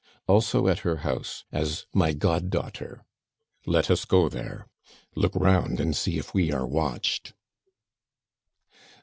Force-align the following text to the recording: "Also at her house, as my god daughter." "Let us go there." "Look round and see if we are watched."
"Also 0.25 0.67
at 0.67 0.79
her 0.79 0.95
house, 1.05 1.43
as 1.51 1.85
my 1.93 2.11
god 2.11 2.49
daughter." 2.49 3.05
"Let 3.67 3.91
us 3.91 4.03
go 4.03 4.29
there." 4.29 4.65
"Look 5.13 5.35
round 5.35 5.79
and 5.79 5.95
see 5.95 6.17
if 6.17 6.33
we 6.33 6.51
are 6.51 6.65
watched." 6.65 7.35